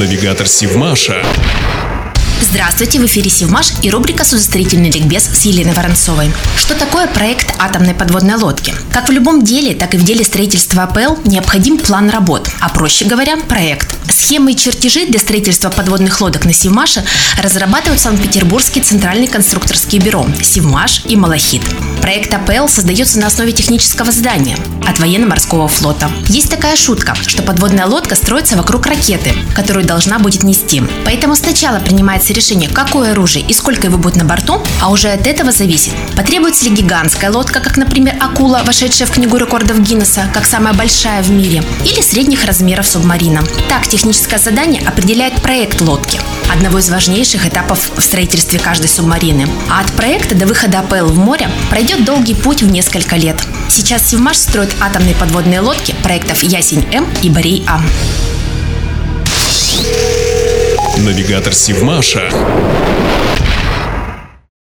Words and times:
Навигатор 0.00 0.48
Сивмаша. 0.48 1.22
Здравствуйте, 2.40 2.98
в 2.98 3.04
эфире 3.04 3.28
Севмаш 3.28 3.72
и 3.82 3.90
рубрика 3.90 4.24
«Судостроительный 4.24 4.90
ликбез» 4.90 5.24
с 5.24 5.42
Еленой 5.42 5.74
Воронцовой. 5.74 6.32
Что 6.56 6.74
такое 6.74 7.06
проект 7.06 7.54
атомной 7.58 7.92
подводной 7.92 8.36
лодки? 8.36 8.74
Как 8.94 9.10
в 9.10 9.12
любом 9.12 9.44
деле, 9.44 9.74
так 9.74 9.94
и 9.94 9.98
в 9.98 10.02
деле 10.02 10.24
строительства 10.24 10.84
АПЛ 10.84 11.28
необходим 11.28 11.76
план 11.76 12.08
работ, 12.08 12.48
а 12.60 12.70
проще 12.70 13.04
говоря, 13.04 13.36
проект. 13.36 13.94
Схемы 14.10 14.52
и 14.52 14.56
чертежи 14.56 15.04
для 15.04 15.20
строительства 15.20 15.68
подводных 15.68 16.18
лодок 16.22 16.46
на 16.46 16.54
Севмаше 16.54 17.04
разрабатывают 17.36 18.00
Санкт-Петербургский 18.00 18.80
центральный 18.80 19.26
конструкторский 19.26 19.98
бюро 19.98 20.26
«Севмаш» 20.42 21.02
и 21.04 21.16
«Малахит». 21.16 21.62
Проект 22.00 22.32
АПЛ 22.32 22.66
создается 22.66 23.18
на 23.18 23.26
основе 23.26 23.52
технического 23.52 24.10
задания 24.10 24.56
от 24.86 24.98
военно-морского 24.98 25.68
флота. 25.68 26.10
Есть 26.28 26.50
такая 26.50 26.76
шутка, 26.76 27.14
что 27.26 27.42
подводная 27.42 27.86
лодка 27.86 28.14
строится 28.14 28.56
вокруг 28.56 28.86
ракеты, 28.86 29.32
которую 29.54 29.84
должна 29.84 30.18
будет 30.18 30.42
нести. 30.42 30.82
Поэтому 31.04 31.36
сначала 31.36 31.78
принимается 31.78 32.32
решение, 32.32 32.68
какое 32.68 33.12
оружие 33.12 33.44
и 33.46 33.52
сколько 33.52 33.86
его 33.86 33.98
будет 33.98 34.16
на 34.16 34.24
борту, 34.24 34.60
а 34.80 34.90
уже 34.90 35.08
от 35.10 35.26
этого 35.26 35.52
зависит, 35.52 35.92
потребуется 36.16 36.64
ли 36.64 36.70
гигантская 36.72 37.30
лодка, 37.30 37.60
как, 37.60 37.76
например, 37.76 38.16
акула, 38.20 38.62
вошедшая 38.64 39.06
в 39.06 39.12
книгу 39.12 39.36
рекордов 39.36 39.80
Гиннесса, 39.80 40.22
как 40.32 40.46
самая 40.46 40.74
большая 40.74 41.22
в 41.22 41.30
мире, 41.30 41.62
или 41.84 42.00
средних 42.00 42.44
размеров 42.44 42.86
субмарина. 42.86 43.42
Так 43.68 43.86
техническое 43.86 44.38
задание 44.38 44.82
определяет 44.86 45.34
проект 45.42 45.80
лодки, 45.80 46.20
одного 46.52 46.78
из 46.78 46.90
важнейших 46.90 47.46
этапов 47.46 47.90
в 47.96 48.00
строительстве 48.00 48.58
каждой 48.58 48.88
субмарины. 48.88 49.46
А 49.70 49.80
от 49.80 49.92
проекта 49.92 50.34
до 50.34 50.46
выхода 50.46 50.80
АПЛ 50.80 51.06
в 51.06 51.18
море 51.18 51.48
пройдет 51.70 52.04
долгий 52.04 52.34
путь 52.34 52.62
в 52.62 52.70
несколько 52.70 53.16
лет. 53.16 53.36
Сейчас 53.68 54.10
Севмаш 54.10 54.36
строит 54.36 54.74
атомные 54.80 55.14
подводные 55.14 55.60
лодки 55.60 55.94
проектов 56.02 56.42
Ясень-М 56.42 57.06
и 57.22 57.30
Борей-А. 57.30 57.80
Навигатор 60.98 61.54
Сивмаша. 61.54 62.30